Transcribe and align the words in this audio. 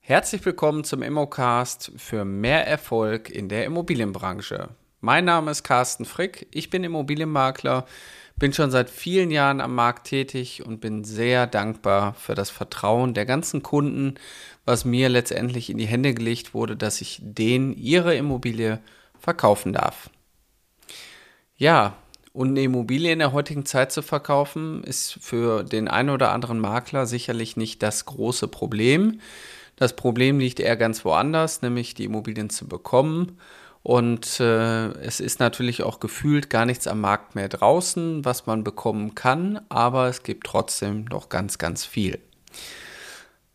Herzlich 0.00 0.44
willkommen 0.44 0.84
zum 0.84 1.02
Immocast 1.02 1.92
für 1.96 2.24
mehr 2.24 2.66
Erfolg 2.66 3.30
in 3.30 3.48
der 3.48 3.66
Immobilienbranche. 3.66 4.70
Mein 5.00 5.24
Name 5.24 5.50
ist 5.50 5.62
Carsten 5.62 6.04
Frick, 6.04 6.48
ich 6.50 6.70
bin 6.70 6.82
Immobilienmakler, 6.82 7.86
bin 8.36 8.52
schon 8.52 8.70
seit 8.70 8.90
vielen 8.90 9.30
Jahren 9.30 9.60
am 9.60 9.74
Markt 9.74 10.06
tätig 10.06 10.64
und 10.66 10.80
bin 10.80 11.04
sehr 11.04 11.46
dankbar 11.46 12.14
für 12.14 12.34
das 12.34 12.50
Vertrauen 12.50 13.14
der 13.14 13.26
ganzen 13.26 13.62
Kunden, 13.62 14.14
was 14.64 14.84
mir 14.84 15.08
letztendlich 15.08 15.70
in 15.70 15.78
die 15.78 15.86
Hände 15.86 16.14
gelegt 16.14 16.54
wurde, 16.54 16.76
dass 16.76 17.00
ich 17.00 17.20
denen 17.22 17.72
ihre 17.74 18.16
Immobilie 18.16 18.80
verkaufen 19.18 19.72
darf. 19.72 20.10
Ja, 21.56 21.94
und 22.38 22.50
eine 22.50 22.62
Immobilie 22.62 23.10
in 23.10 23.18
der 23.18 23.32
heutigen 23.32 23.66
Zeit 23.66 23.90
zu 23.90 24.00
verkaufen, 24.00 24.84
ist 24.84 25.18
für 25.20 25.64
den 25.64 25.88
einen 25.88 26.10
oder 26.10 26.30
anderen 26.30 26.60
Makler 26.60 27.04
sicherlich 27.04 27.56
nicht 27.56 27.82
das 27.82 28.04
große 28.04 28.46
Problem. 28.46 29.18
Das 29.74 29.96
Problem 29.96 30.38
liegt 30.38 30.60
eher 30.60 30.76
ganz 30.76 31.04
woanders, 31.04 31.62
nämlich 31.62 31.94
die 31.94 32.04
Immobilien 32.04 32.48
zu 32.48 32.68
bekommen. 32.68 33.38
Und 33.82 34.38
äh, 34.38 34.86
es 35.00 35.18
ist 35.18 35.40
natürlich 35.40 35.82
auch 35.82 35.98
gefühlt 35.98 36.48
gar 36.48 36.64
nichts 36.64 36.86
am 36.86 37.00
Markt 37.00 37.34
mehr 37.34 37.48
draußen, 37.48 38.24
was 38.24 38.46
man 38.46 38.62
bekommen 38.62 39.16
kann, 39.16 39.60
aber 39.68 40.06
es 40.06 40.22
gibt 40.22 40.46
trotzdem 40.46 41.06
noch 41.06 41.30
ganz, 41.30 41.58
ganz 41.58 41.84
viel. 41.84 42.20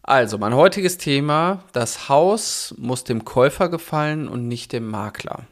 Also, 0.01 0.37
mein 0.37 0.55
heutiges 0.55 0.97
Thema, 0.97 1.63
das 1.71 2.09
Haus 2.09 2.75
muss 2.77 3.05
dem 3.05 3.23
Käufer 3.23 3.69
gefallen 3.69 4.27
und 4.27 4.49
nicht 4.49 4.73
dem 4.73 4.89
Makler. 4.89 5.47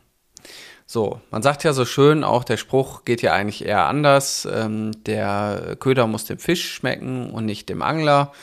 So, 0.93 1.21
man 1.31 1.41
sagt 1.41 1.63
ja 1.63 1.71
so 1.71 1.85
schön, 1.85 2.25
auch 2.25 2.43
der 2.43 2.57
Spruch 2.57 3.05
geht 3.05 3.21
ja 3.21 3.31
eigentlich 3.31 3.63
eher 3.63 3.85
anders. 3.85 4.45
Ähm, 4.51 4.91
der 5.05 5.77
Köder 5.79 6.05
muss 6.05 6.25
dem 6.25 6.37
Fisch 6.37 6.69
schmecken 6.69 7.29
und 7.31 7.45
nicht 7.45 7.69
dem 7.69 7.81
Angler. 7.81 8.33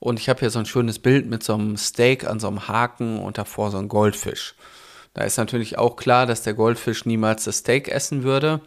Und 0.00 0.18
ich 0.18 0.28
habe 0.28 0.40
hier 0.40 0.50
so 0.50 0.58
ein 0.58 0.66
schönes 0.66 0.98
Bild 0.98 1.30
mit 1.30 1.44
so 1.44 1.54
einem 1.54 1.76
Steak 1.76 2.26
an 2.26 2.40
so 2.40 2.48
einem 2.48 2.66
Haken 2.66 3.20
und 3.20 3.38
davor 3.38 3.70
so 3.70 3.78
ein 3.78 3.86
Goldfisch. 3.86 4.56
Da 5.14 5.22
ist 5.22 5.36
natürlich 5.36 5.78
auch 5.78 5.94
klar, 5.94 6.26
dass 6.26 6.42
der 6.42 6.54
Goldfisch 6.54 7.06
niemals 7.06 7.44
das 7.44 7.58
Steak 7.58 7.86
essen 7.86 8.24
würde. 8.24 8.62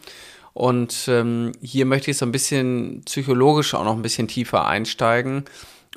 Und 0.54 1.10
ähm, 1.10 1.52
hier 1.62 1.86
möchte 1.86 2.12
ich 2.12 2.18
so 2.18 2.26
ein 2.26 2.32
bisschen 2.32 3.02
psychologisch 3.04 3.74
auch 3.74 3.84
noch 3.84 3.98
ein 3.98 4.02
bisschen 4.02 4.30
tiefer 4.30 4.66
einsteigen 4.66 5.44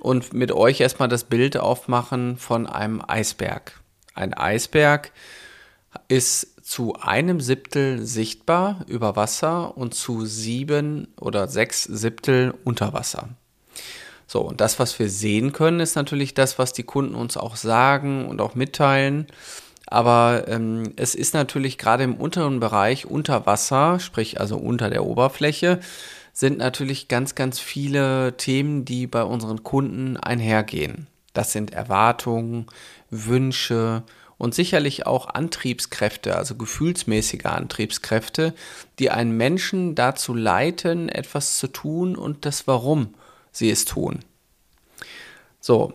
und 0.01 0.33
mit 0.33 0.51
euch 0.51 0.81
erstmal 0.81 1.09
das 1.09 1.23
Bild 1.23 1.57
aufmachen 1.57 2.37
von 2.37 2.67
einem 2.67 3.01
Eisberg. 3.07 3.79
Ein 4.17 4.35
Eisberg 4.35 5.13
ist 6.09 6.58
zu 6.69 6.97
einem 7.01 7.41
Siebtel 7.41 8.05
sichtbar 8.05 8.85
über 8.89 9.17
Wasser 9.17 9.79
und 9.79 9.95
zu 9.95 10.27
sieben 10.27 11.09
oder 11.19 11.49
sechs 11.49 11.85
Siebtel 11.85 12.53
unter 12.63 12.93
Wasser. 12.93 13.31
So, 14.27 14.43
und 14.43 14.61
das, 14.61 14.79
was 14.79 14.99
wir 14.99 15.09
sehen 15.09 15.55
können, 15.55 15.81
ist 15.81 15.97
natürlich 15.97 16.35
das, 16.35 16.59
was 16.59 16.75
die 16.75 16.83
Kunden 16.83 17.15
uns 17.15 17.39
auch 17.39 17.57
sagen 17.57 18.29
und 18.29 18.43
auch 18.43 18.55
mitteilen. 18.55 19.29
Aber 19.87 20.45
ähm, 20.47 20.93
es 20.97 21.15
ist 21.15 21.33
natürlich 21.33 21.79
gerade 21.79 22.05
im 22.05 22.17
unteren 22.17 22.61
Bereich 22.61 23.07
unter 23.07 23.47
Wasser, 23.47 23.99
sprich 23.99 24.39
also 24.39 24.59
unter 24.59 24.91
der 24.91 25.07
Oberfläche, 25.07 25.81
sind 26.35 26.59
natürlich 26.59 27.09
ganz, 27.09 27.35
ganz 27.35 27.61
viele 27.61 28.37
Themen, 28.37 28.85
die 28.85 29.07
bei 29.07 29.23
unseren 29.23 29.63
Kunden 29.63 30.19
einhergehen. 30.19 31.07
Das 31.33 31.51
sind 31.51 31.73
Erwartungen, 31.73 32.67
Wünsche 33.09 34.03
und 34.39 34.55
sicherlich 34.55 35.07
auch 35.07 35.27
Antriebskräfte, 35.27 36.37
also 36.37 36.55
gefühlsmäßige 36.55 37.45
Antriebskräfte, 37.45 38.55
die 38.99 39.11
einen 39.11 39.37
Menschen 39.37 39.95
dazu 39.95 40.33
leiten, 40.33 41.09
etwas 41.09 41.59
zu 41.59 41.67
tun 41.67 42.17
und 42.17 42.47
das 42.47 42.67
Warum 42.67 43.15
sie 43.51 43.71
es 43.71 43.85
tun. 43.85 44.21
So, 45.61 45.93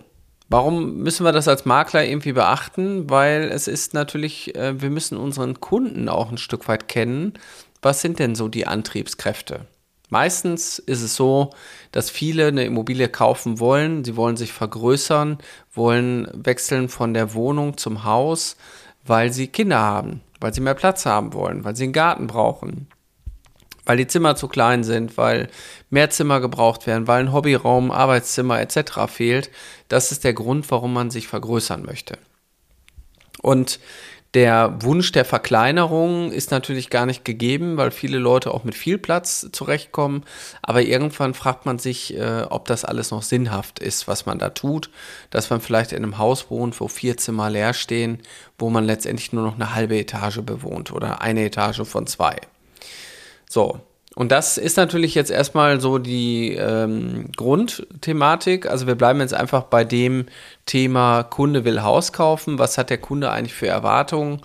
warum 0.49 0.97
müssen 0.97 1.25
wir 1.25 1.31
das 1.31 1.47
als 1.47 1.65
Makler 1.65 2.05
irgendwie 2.05 2.33
beachten? 2.33 3.09
Weil 3.09 3.43
es 3.43 3.67
ist 3.67 3.93
natürlich, 3.93 4.53
äh, 4.55 4.79
wir 4.81 4.89
müssen 4.89 5.17
unseren 5.17 5.61
Kunden 5.61 6.09
auch 6.09 6.29
ein 6.29 6.37
Stück 6.37 6.67
weit 6.67 6.87
kennen. 6.89 7.33
Was 7.81 8.01
sind 8.01 8.19
denn 8.19 8.35
so 8.35 8.49
die 8.49 8.67
Antriebskräfte? 8.67 9.65
Meistens 10.13 10.77
ist 10.77 11.01
es 11.01 11.15
so, 11.15 11.49
dass 11.91 12.11
viele 12.11 12.45
eine 12.45 12.65
Immobilie 12.65 13.09
kaufen 13.09 13.59
wollen, 13.59 14.03
sie 14.05 14.15
wollen 14.15 14.37
sich 14.37 14.53
vergrößern, 14.53 15.39
wollen 15.73 16.27
wechseln 16.33 16.87
von 16.87 17.15
der 17.15 17.33
Wohnung 17.33 17.77
zum 17.77 18.03
Haus, 18.03 18.55
weil 19.03 19.33
sie 19.33 19.47
Kinder 19.47 19.79
haben, 19.79 20.21
weil 20.39 20.53
sie 20.53 20.61
mehr 20.61 20.75
Platz 20.75 21.07
haben 21.07 21.33
wollen, 21.33 21.63
weil 21.63 21.75
sie 21.75 21.85
einen 21.85 21.93
Garten 21.93 22.27
brauchen, 22.27 22.85
weil 23.85 23.97
die 23.97 24.05
Zimmer 24.05 24.35
zu 24.35 24.47
klein 24.47 24.83
sind, 24.83 25.17
weil 25.17 25.49
mehr 25.89 26.11
Zimmer 26.11 26.41
gebraucht 26.41 26.85
werden, 26.85 27.07
weil 27.07 27.21
ein 27.21 27.33
Hobbyraum, 27.33 27.89
Arbeitszimmer 27.89 28.61
etc. 28.61 29.07
fehlt. 29.07 29.49
Das 29.87 30.11
ist 30.11 30.23
der 30.23 30.35
Grund, 30.35 30.69
warum 30.69 30.93
man 30.93 31.09
sich 31.09 31.27
vergrößern 31.27 31.81
möchte. 31.83 32.19
Und 33.41 33.79
der 34.33 34.75
Wunsch 34.81 35.11
der 35.11 35.25
Verkleinerung 35.25 36.31
ist 36.31 36.49
natürlich 36.49 36.89
gar 36.89 37.05
nicht 37.05 37.23
gegeben, 37.23 37.77
weil 37.77 37.91
viele 37.91 38.17
Leute 38.17 38.51
auch 38.51 38.63
mit 38.63 38.73
viel 38.73 38.97
Platz 38.97 39.47
zurechtkommen. 39.51 40.23
Aber 40.63 40.81
irgendwann 40.81 41.35
fragt 41.35 41.67
man 41.67 41.77
sich, 41.77 42.17
äh, 42.17 42.43
ob 42.49 42.65
das 42.65 42.83
alles 42.83 43.11
noch 43.11 43.21
sinnhaft 43.21 43.79
ist, 43.79 44.07
was 44.07 44.25
man 44.25 44.39
da 44.39 44.49
tut. 44.49 44.89
Dass 45.29 45.51
man 45.51 45.61
vielleicht 45.61 45.91
in 45.91 46.03
einem 46.03 46.17
Haus 46.17 46.49
wohnt, 46.49 46.79
wo 46.79 46.87
vier 46.87 47.15
Zimmer 47.17 47.51
leer 47.51 47.73
stehen, 47.73 48.19
wo 48.57 48.71
man 48.71 48.85
letztendlich 48.85 49.33
nur 49.33 49.43
noch 49.43 49.55
eine 49.55 49.75
halbe 49.75 49.97
Etage 49.97 50.41
bewohnt 50.41 50.91
oder 50.91 51.21
eine 51.21 51.45
Etage 51.45 51.83
von 51.83 52.07
zwei. 52.07 52.37
So, 53.47 53.81
und 54.15 54.31
das 54.31 54.57
ist 54.57 54.77
natürlich 54.77 55.15
jetzt 55.15 55.31
erstmal 55.31 55.81
so 55.81 55.97
die 55.97 56.51
ähm, 56.51 57.31
Grundthematik. 57.35 58.67
Also 58.67 58.85
wir 58.85 58.95
bleiben 58.95 59.19
jetzt 59.21 59.33
einfach 59.33 59.63
bei 59.63 59.83
dem 59.83 60.27
Thema 60.67 61.23
Kunde 61.23 61.65
will 61.65 61.81
Haus 61.81 62.13
kaufen. 62.13 62.59
Was 62.59 62.77
hat 62.77 62.91
der 62.91 62.99
Kunde 62.99 63.31
eigentlich 63.31 63.55
für 63.55 63.67
Erwartungen? 63.67 64.41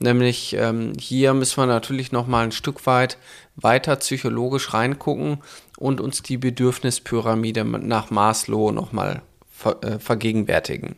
Nämlich 0.00 0.56
ähm, 0.58 0.94
hier 0.98 1.34
müssen 1.34 1.58
wir 1.58 1.66
natürlich 1.66 2.10
noch 2.10 2.26
mal 2.26 2.44
ein 2.44 2.52
Stück 2.52 2.84
weit 2.86 3.16
weiter 3.54 3.94
psychologisch 3.96 4.74
reingucken 4.74 5.38
und 5.78 6.00
uns 6.00 6.22
die 6.22 6.38
Bedürfnispyramide 6.38 7.64
nach 7.64 8.10
Maslow 8.10 8.72
noch 8.72 8.90
mal 8.90 9.22
ver 9.48 9.76
äh, 9.84 9.98
vergegenwärtigen. 10.00 10.96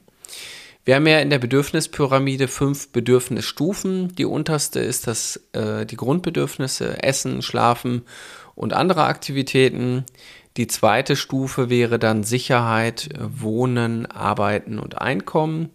Wir 0.84 0.96
haben 0.96 1.06
ja 1.06 1.18
in 1.20 1.30
der 1.30 1.38
Bedürfnispyramide 1.38 2.46
fünf 2.46 2.90
Bedürfnisstufen. 2.90 4.14
Die 4.16 4.26
unterste 4.26 4.80
ist 4.80 5.06
das, 5.06 5.40
äh, 5.52 5.86
die 5.86 5.96
Grundbedürfnisse, 5.96 7.02
Essen, 7.02 7.40
Schlafen 7.40 8.02
und 8.54 8.74
andere 8.74 9.04
Aktivitäten. 9.04 10.04
Die 10.58 10.66
zweite 10.66 11.16
Stufe 11.16 11.70
wäre 11.70 11.98
dann 11.98 12.22
Sicherheit, 12.22 13.08
Wohnen, 13.18 14.04
Arbeiten 14.06 14.78
und 14.78 15.00
Einkommen. 15.00 15.70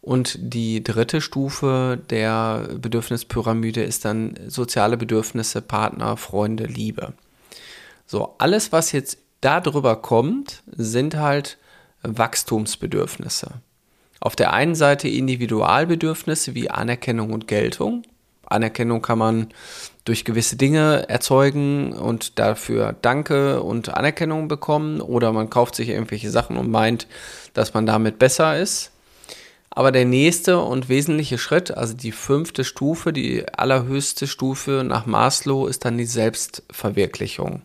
Und 0.00 0.38
die 0.40 0.82
dritte 0.82 1.20
Stufe 1.20 2.00
der 2.08 2.68
Bedürfnispyramide 2.78 3.82
ist 3.82 4.04
dann 4.04 4.38
soziale 4.46 4.96
Bedürfnisse, 4.96 5.60
Partner, 5.60 6.16
Freunde, 6.16 6.64
Liebe. 6.64 7.12
So, 8.06 8.36
alles, 8.38 8.72
was 8.72 8.92
jetzt 8.92 9.18
darüber 9.40 9.96
kommt, 9.96 10.62
sind 10.66 11.16
halt 11.16 11.58
Wachstumsbedürfnisse. 12.02 13.60
Auf 14.20 14.36
der 14.36 14.52
einen 14.52 14.74
Seite 14.74 15.08
Individualbedürfnisse 15.08 16.54
wie 16.54 16.70
Anerkennung 16.70 17.32
und 17.32 17.48
Geltung. 17.48 18.02
Anerkennung 18.44 19.00
kann 19.00 19.18
man 19.18 19.48
durch 20.04 20.24
gewisse 20.24 20.56
Dinge 20.56 21.08
erzeugen 21.08 21.92
und 21.92 22.38
dafür 22.38 22.94
Danke 23.00 23.62
und 23.62 23.94
Anerkennung 23.94 24.48
bekommen 24.48 25.00
oder 25.00 25.32
man 25.32 25.48
kauft 25.48 25.74
sich 25.74 25.88
irgendwelche 25.88 26.30
Sachen 26.30 26.56
und 26.56 26.70
meint, 26.70 27.06
dass 27.54 27.74
man 27.74 27.86
damit 27.86 28.18
besser 28.18 28.58
ist. 28.58 28.90
Aber 29.70 29.92
der 29.92 30.04
nächste 30.04 30.58
und 30.60 30.88
wesentliche 30.88 31.38
Schritt, 31.38 31.70
also 31.70 31.94
die 31.94 32.12
fünfte 32.12 32.64
Stufe, 32.64 33.12
die 33.12 33.46
allerhöchste 33.56 34.26
Stufe 34.26 34.82
nach 34.84 35.06
Maslow, 35.06 35.66
ist 35.68 35.84
dann 35.84 35.96
die 35.96 36.06
Selbstverwirklichung. 36.06 37.62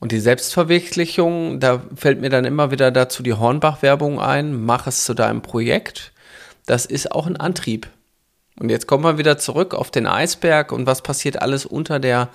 Und 0.00 0.12
die 0.12 0.20
Selbstverwirklichung, 0.20 1.60
da 1.60 1.82
fällt 1.94 2.22
mir 2.22 2.30
dann 2.30 2.46
immer 2.46 2.70
wieder 2.70 2.90
dazu 2.90 3.22
die 3.22 3.34
Hornbach-Werbung 3.34 4.18
ein, 4.18 4.64
mach 4.64 4.86
es 4.86 5.04
zu 5.04 5.12
deinem 5.12 5.42
Projekt. 5.42 6.12
Das 6.64 6.86
ist 6.86 7.12
auch 7.12 7.26
ein 7.26 7.36
Antrieb. 7.36 7.86
Und 8.58 8.70
jetzt 8.70 8.86
kommen 8.86 9.04
wir 9.04 9.18
wieder 9.18 9.36
zurück 9.36 9.74
auf 9.74 9.90
den 9.90 10.06
Eisberg 10.06 10.72
und 10.72 10.86
was 10.86 11.02
passiert 11.02 11.40
alles 11.40 11.66
unter 11.66 11.98
der, 11.98 12.30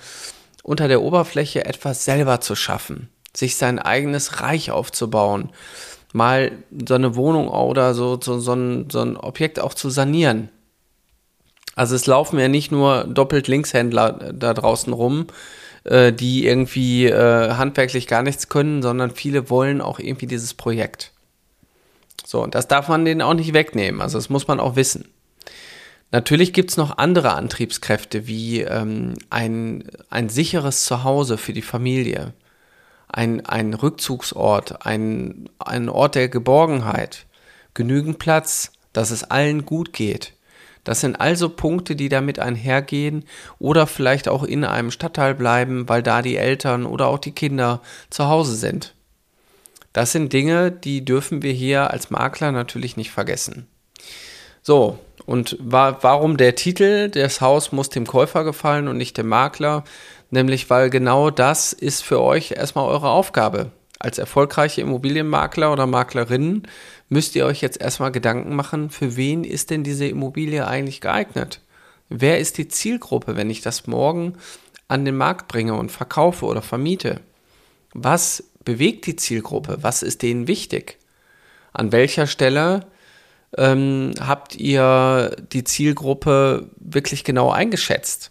unter 0.62 0.86
der 0.86 1.02
Oberfläche, 1.02 1.64
etwas 1.64 2.04
selber 2.04 2.40
zu 2.40 2.54
schaffen, 2.54 3.08
sich 3.34 3.56
sein 3.56 3.80
eigenes 3.80 4.40
Reich 4.40 4.70
aufzubauen, 4.70 5.50
mal 6.12 6.52
so 6.88 6.94
eine 6.94 7.16
Wohnung 7.16 7.48
oder 7.48 7.94
so, 7.94 8.18
so, 8.20 8.38
so, 8.38 8.54
ein, 8.54 8.90
so 8.90 9.00
ein 9.00 9.16
Objekt 9.16 9.58
auch 9.60 9.74
zu 9.74 9.90
sanieren. 9.90 10.50
Also 11.74 11.94
es 11.94 12.06
laufen 12.06 12.38
ja 12.38 12.48
nicht 12.48 12.72
nur 12.72 13.04
doppelt 13.04 13.48
Linkshändler 13.48 14.32
da 14.32 14.54
draußen 14.54 14.92
rum, 14.92 15.26
äh, 15.86 16.12
die 16.12 16.46
irgendwie 16.46 17.06
äh, 17.06 17.54
handwerklich 17.54 18.06
gar 18.06 18.22
nichts 18.22 18.48
können, 18.48 18.82
sondern 18.82 19.12
viele 19.12 19.50
wollen 19.50 19.80
auch 19.80 19.98
irgendwie 19.98 20.26
dieses 20.26 20.52
Projekt. 20.52 21.12
So, 22.24 22.42
und 22.42 22.54
das 22.54 22.66
darf 22.66 22.88
man 22.88 23.04
denen 23.04 23.22
auch 23.22 23.34
nicht 23.34 23.52
wegnehmen. 23.52 24.00
Also 24.00 24.18
das 24.18 24.28
muss 24.28 24.48
man 24.48 24.58
auch 24.58 24.74
wissen. 24.74 25.08
Natürlich 26.12 26.52
gibt 26.52 26.70
es 26.70 26.76
noch 26.76 26.98
andere 26.98 27.34
Antriebskräfte 27.34 28.26
wie 28.26 28.62
ähm, 28.62 29.14
ein, 29.30 29.84
ein 30.10 30.28
sicheres 30.28 30.84
Zuhause 30.84 31.38
für 31.38 31.52
die 31.52 31.62
Familie, 31.62 32.32
ein, 33.08 33.44
ein 33.46 33.74
Rückzugsort, 33.74 34.86
ein, 34.86 35.48
ein 35.58 35.88
Ort 35.88 36.14
der 36.14 36.28
Geborgenheit, 36.28 37.26
genügend 37.74 38.18
Platz, 38.18 38.72
dass 38.92 39.10
es 39.10 39.24
allen 39.24 39.66
gut 39.66 39.92
geht. 39.92 40.32
Das 40.86 41.00
sind 41.00 41.20
also 41.20 41.48
Punkte, 41.48 41.96
die 41.96 42.08
damit 42.08 42.38
einhergehen 42.38 43.24
oder 43.58 43.88
vielleicht 43.88 44.28
auch 44.28 44.44
in 44.44 44.64
einem 44.64 44.92
Stadtteil 44.92 45.34
bleiben, 45.34 45.88
weil 45.88 46.00
da 46.00 46.22
die 46.22 46.36
Eltern 46.36 46.86
oder 46.86 47.08
auch 47.08 47.18
die 47.18 47.32
Kinder 47.32 47.82
zu 48.08 48.28
Hause 48.28 48.54
sind. 48.54 48.94
Das 49.92 50.12
sind 50.12 50.32
Dinge, 50.32 50.70
die 50.70 51.04
dürfen 51.04 51.42
wir 51.42 51.52
hier 51.52 51.90
als 51.90 52.10
Makler 52.10 52.52
natürlich 52.52 52.96
nicht 52.96 53.10
vergessen. 53.10 53.66
So, 54.62 55.00
und 55.24 55.56
wa 55.58 55.98
warum 56.02 56.36
der 56.36 56.54
Titel, 56.54 57.10
das 57.10 57.40
Haus 57.40 57.72
muss 57.72 57.88
dem 57.88 58.06
Käufer 58.06 58.44
gefallen 58.44 58.86
und 58.86 58.96
nicht 58.96 59.18
dem 59.18 59.26
Makler? 59.26 59.82
Nämlich, 60.30 60.70
weil 60.70 60.88
genau 60.88 61.30
das 61.30 61.72
ist 61.72 62.04
für 62.04 62.20
euch 62.20 62.52
erstmal 62.52 62.88
eure 62.88 63.08
Aufgabe. 63.08 63.72
Als 63.98 64.18
erfolgreiche 64.18 64.82
Immobilienmakler 64.82 65.72
oder 65.72 65.86
Maklerinnen 65.86 66.68
müsst 67.08 67.34
ihr 67.34 67.46
euch 67.46 67.62
jetzt 67.62 67.80
erstmal 67.80 68.12
Gedanken 68.12 68.54
machen, 68.54 68.90
für 68.90 69.16
wen 69.16 69.42
ist 69.42 69.70
denn 69.70 69.84
diese 69.84 70.06
Immobilie 70.06 70.66
eigentlich 70.66 71.00
geeignet? 71.00 71.60
Wer 72.08 72.38
ist 72.38 72.58
die 72.58 72.68
Zielgruppe, 72.68 73.36
wenn 73.36 73.50
ich 73.50 73.62
das 73.62 73.86
morgen 73.86 74.34
an 74.88 75.04
den 75.04 75.16
Markt 75.16 75.48
bringe 75.48 75.74
und 75.74 75.90
verkaufe 75.90 76.44
oder 76.44 76.62
vermiete? 76.62 77.20
Was 77.94 78.44
bewegt 78.64 79.06
die 79.06 79.16
Zielgruppe? 79.16 79.78
Was 79.80 80.02
ist 80.02 80.22
denen 80.22 80.46
wichtig? 80.46 80.98
An 81.72 81.90
welcher 81.92 82.26
Stelle 82.26 82.86
ähm, 83.56 84.12
habt 84.20 84.56
ihr 84.56 85.34
die 85.52 85.64
Zielgruppe 85.64 86.70
wirklich 86.76 87.24
genau 87.24 87.50
eingeschätzt? 87.50 88.30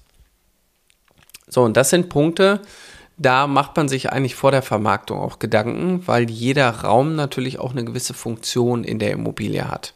So, 1.47 1.63
und 1.63 1.75
das 1.77 1.89
sind 1.89 2.09
Punkte, 2.09 2.61
da 3.17 3.47
macht 3.47 3.77
man 3.77 3.87
sich 3.87 4.11
eigentlich 4.11 4.35
vor 4.35 4.51
der 4.51 4.61
Vermarktung 4.61 5.19
auch 5.19 5.39
Gedanken, 5.39 6.05
weil 6.07 6.29
jeder 6.29 6.69
Raum 6.69 7.15
natürlich 7.15 7.59
auch 7.59 7.71
eine 7.71 7.85
gewisse 7.85 8.13
Funktion 8.13 8.83
in 8.83 8.99
der 8.99 9.11
Immobilie 9.11 9.69
hat. 9.69 9.93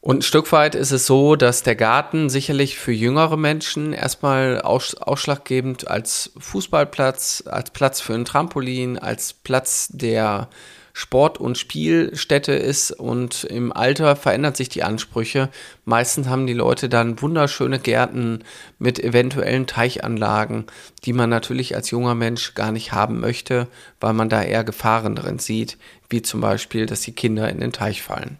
Und 0.00 0.18
ein 0.18 0.22
Stück 0.22 0.52
weit 0.52 0.76
ist 0.76 0.92
es 0.92 1.04
so, 1.04 1.34
dass 1.34 1.64
der 1.64 1.74
Garten 1.74 2.30
sicherlich 2.30 2.78
für 2.78 2.92
jüngere 2.92 3.36
Menschen 3.36 3.92
erstmal 3.92 4.60
ausschlaggebend 4.60 5.88
als 5.88 6.30
Fußballplatz, 6.38 7.42
als 7.46 7.70
Platz 7.70 8.00
für 8.00 8.14
ein 8.14 8.24
Trampolin, 8.24 8.98
als 8.98 9.32
Platz 9.32 9.88
der 9.90 10.48
Sport- 10.98 11.36
und 11.36 11.58
Spielstätte 11.58 12.52
ist 12.52 12.90
und 12.90 13.44
im 13.44 13.70
Alter 13.70 14.16
verändert 14.16 14.56
sich 14.56 14.70
die 14.70 14.82
Ansprüche. 14.82 15.50
Meistens 15.84 16.26
haben 16.26 16.46
die 16.46 16.54
Leute 16.54 16.88
dann 16.88 17.20
wunderschöne 17.20 17.78
Gärten 17.78 18.42
mit 18.78 18.98
eventuellen 18.98 19.66
Teichanlagen, 19.66 20.64
die 21.04 21.12
man 21.12 21.28
natürlich 21.28 21.74
als 21.74 21.90
junger 21.90 22.14
Mensch 22.14 22.54
gar 22.54 22.72
nicht 22.72 22.92
haben 22.92 23.20
möchte, 23.20 23.68
weil 24.00 24.14
man 24.14 24.30
da 24.30 24.42
eher 24.42 24.64
Gefahren 24.64 25.16
drin 25.16 25.38
sieht, 25.38 25.76
wie 26.08 26.22
zum 26.22 26.40
Beispiel, 26.40 26.86
dass 26.86 27.02
die 27.02 27.12
Kinder 27.12 27.50
in 27.50 27.60
den 27.60 27.72
Teich 27.72 28.02
fallen. 28.02 28.38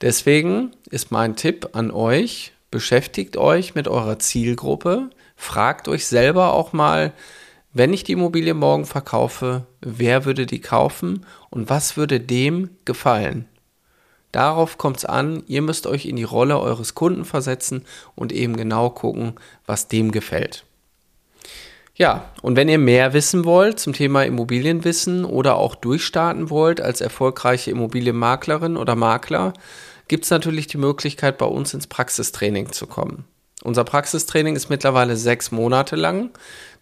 Deswegen 0.00 0.70
ist 0.88 1.10
mein 1.10 1.36
Tipp 1.36 1.68
an 1.74 1.90
euch, 1.90 2.52
beschäftigt 2.70 3.36
euch 3.36 3.74
mit 3.74 3.86
eurer 3.86 4.18
Zielgruppe, 4.18 5.10
fragt 5.36 5.88
euch 5.88 6.06
selber 6.06 6.54
auch 6.54 6.72
mal, 6.72 7.12
wenn 7.74 7.92
ich 7.92 8.04
die 8.04 8.12
Immobilie 8.12 8.54
morgen 8.54 8.86
verkaufe, 8.86 9.66
wer 9.80 10.24
würde 10.24 10.46
die 10.46 10.60
kaufen 10.60 11.26
und 11.50 11.68
was 11.68 11.96
würde 11.96 12.20
dem 12.20 12.70
gefallen? 12.84 13.46
Darauf 14.30 14.78
kommt 14.78 14.98
es 14.98 15.04
an, 15.04 15.42
ihr 15.46 15.60
müsst 15.60 15.86
euch 15.86 16.06
in 16.06 16.16
die 16.16 16.24
Rolle 16.24 16.58
eures 16.58 16.94
Kunden 16.94 17.24
versetzen 17.24 17.84
und 18.14 18.32
eben 18.32 18.56
genau 18.56 18.90
gucken, 18.90 19.34
was 19.66 19.88
dem 19.88 20.12
gefällt. 20.12 20.64
Ja, 21.96 22.30
und 22.42 22.56
wenn 22.56 22.68
ihr 22.68 22.78
mehr 22.78 23.12
wissen 23.12 23.44
wollt 23.44 23.78
zum 23.78 23.92
Thema 23.92 24.24
Immobilienwissen 24.24 25.24
oder 25.24 25.56
auch 25.56 25.74
durchstarten 25.76 26.50
wollt 26.50 26.80
als 26.80 27.00
erfolgreiche 27.00 27.70
Immobilienmaklerin 27.70 28.76
oder 28.76 28.96
Makler, 28.96 29.52
gibt 30.08 30.24
es 30.24 30.30
natürlich 30.30 30.66
die 30.66 30.78
Möglichkeit, 30.78 31.38
bei 31.38 31.46
uns 31.46 31.74
ins 31.74 31.86
Praxistraining 31.86 32.72
zu 32.72 32.86
kommen. 32.86 33.24
Unser 33.64 33.84
Praxistraining 33.84 34.56
ist 34.56 34.68
mittlerweile 34.68 35.16
sechs 35.16 35.50
Monate 35.50 35.96
lang. 35.96 36.30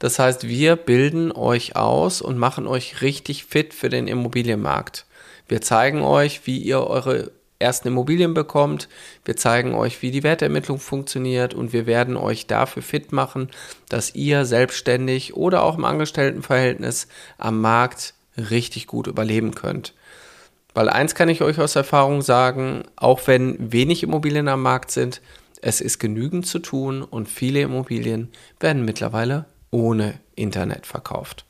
Das 0.01 0.19
heißt, 0.19 0.49
wir 0.49 0.75
bilden 0.75 1.31
euch 1.31 1.77
aus 1.77 2.21
und 2.21 2.39
machen 2.39 2.67
euch 2.67 3.03
richtig 3.03 3.45
fit 3.45 3.73
für 3.73 3.89
den 3.89 4.09
Immobilienmarkt. 4.09 5.07
Wir 5.47 5.61
zeigen 5.61 6.03
euch, 6.03 6.45
wie 6.45 6.59
ihr 6.59 6.85
eure 6.85 7.31
ersten 7.61 7.87
Immobilien 7.87 8.35
bekommt. 8.35 8.89
Wir 9.25 9.37
zeigen 9.37 9.75
euch, 9.75 10.03
wie 10.03 10.11
die 10.11 10.25
Wertermittlung 10.25 10.81
funktioniert 10.81 11.55
und 11.55 11.73
wir 11.73 11.87
werden 11.87 12.17
euch 12.17 12.49
dafür 12.49 12.83
fit 12.83 13.13
machen, 13.13 13.49
dass 13.89 14.17
ihr 14.17 14.45
selbstständig 14.45 15.37
oder 15.37 15.63
auch 15.63 15.79
im 15.79 15.85
Angestelltenverhältnis 15.85 17.07
am 17.39 17.61
Markt 17.61 18.15
richtig 18.37 18.89
gut 18.89 19.07
überleben 19.07 19.55
könnt. 19.55 19.95
Weil 20.75 20.89
eins 20.89 21.15
kann 21.15 21.29
ich 21.29 21.43
euch 21.43 21.61
aus 21.61 21.77
Erfahrung 21.77 22.23
sagen, 22.23 22.83
auch 22.97 23.29
wenn 23.29 23.73
wenig 23.73 24.03
Immobilien 24.03 24.49
am 24.49 24.63
Markt 24.63 24.91
sind, 24.91 25.21
es 25.63 25.81
ist 25.81 25.99
genügend 25.99 26.47
zu 26.47 26.59
tun 26.59 27.03
und 27.03 27.29
viele 27.29 27.63
Immobilien 27.63 28.29
werden 28.61 28.85
mittlerweile 28.85 29.47
ohne 29.71 30.21
Internet 30.35 30.87
verkauft. 30.87 31.47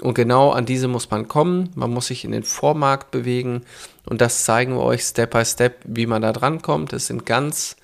Und 0.00 0.14
genau 0.14 0.50
an 0.50 0.66
diese 0.66 0.86
muss 0.86 1.10
man 1.10 1.26
kommen. 1.26 1.70
Man 1.74 1.90
muss 1.90 2.06
sich 2.06 2.24
in 2.24 2.30
den 2.30 2.44
Vormarkt 2.44 3.10
bewegen. 3.10 3.62
Und 4.04 4.20
das 4.20 4.44
zeigen 4.44 4.74
wir 4.74 4.82
euch 4.82 5.02
Step 5.02 5.32
by 5.32 5.44
Step, 5.44 5.78
wie 5.84 6.06
man 6.06 6.22
da 6.22 6.32
dran 6.32 6.62
kommt. 6.62 6.92
Es 6.92 7.08
sind 7.08 7.26
ganz 7.26 7.76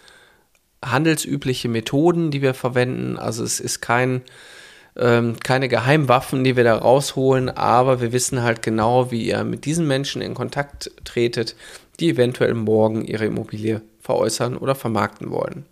handelsübliche 0.84 1.68
Methoden, 1.68 2.30
die 2.30 2.42
wir 2.42 2.54
verwenden. 2.54 3.18
Also 3.18 3.42
es 3.42 3.58
ist 3.58 3.80
kein, 3.80 4.22
ähm, 4.96 5.36
keine 5.42 5.68
Geheimwaffen, 5.68 6.44
die 6.44 6.56
wir 6.56 6.62
da 6.62 6.76
rausholen, 6.76 7.48
aber 7.48 8.00
wir 8.00 8.12
wissen 8.12 8.42
halt 8.42 8.62
genau, 8.62 9.10
wie 9.10 9.26
ihr 9.26 9.42
mit 9.42 9.64
diesen 9.64 9.88
Menschen 9.88 10.22
in 10.22 10.34
Kontakt 10.34 10.92
tretet, 11.04 11.56
die 11.98 12.10
eventuell 12.10 12.54
morgen 12.54 13.04
ihre 13.04 13.24
Immobilie 13.24 13.80
veräußern 14.04 14.56
oder 14.56 14.74
vermarkten 14.74 15.30
wollen. 15.30 15.64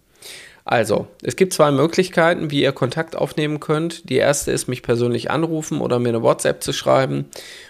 Also, 0.64 1.08
es 1.22 1.36
gibt 1.36 1.52
zwei 1.52 1.72
Möglichkeiten, 1.72 2.52
wie 2.52 2.62
ihr 2.62 2.72
Kontakt 2.72 3.16
aufnehmen 3.16 3.58
könnt. 3.58 4.08
Die 4.08 4.16
erste 4.16 4.52
ist, 4.52 4.68
mich 4.68 4.82
persönlich 4.82 5.28
anrufen 5.30 5.80
oder 5.80 5.98
mir 5.98 6.10
eine 6.10 6.22
WhatsApp 6.22 6.62
zu 6.62 6.72
schreiben 6.72 7.26